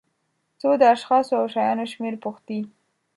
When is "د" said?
0.81-0.83